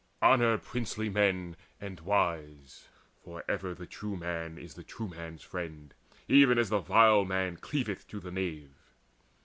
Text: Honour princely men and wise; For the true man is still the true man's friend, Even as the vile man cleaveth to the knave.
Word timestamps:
Honour 0.19 0.57
princely 0.57 1.09
men 1.11 1.55
and 1.79 1.99
wise; 1.99 2.87
For 3.23 3.43
the 3.47 3.85
true 3.85 4.17
man 4.17 4.57
is 4.57 4.71
still 4.71 4.81
the 4.81 4.87
true 4.89 5.07
man's 5.09 5.43
friend, 5.43 5.93
Even 6.27 6.57
as 6.57 6.69
the 6.69 6.79
vile 6.79 7.23
man 7.23 7.57
cleaveth 7.57 8.07
to 8.07 8.19
the 8.19 8.31
knave. 8.31 8.73